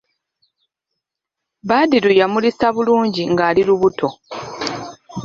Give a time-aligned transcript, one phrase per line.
[1.67, 4.07] Badru yamuliisa bulungi ng'ali lubuto.